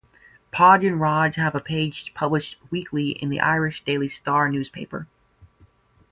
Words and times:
Podge 0.51 0.83
and 0.83 0.99
Rodge 0.99 1.35
have 1.35 1.53
a 1.53 1.59
page 1.59 2.11
published 2.15 2.57
weekly 2.71 3.11
in 3.11 3.29
The 3.29 3.39
"Irish 3.39 3.83
Daily 3.85 4.09
Star" 4.09 4.49
newspaper. 4.49 5.05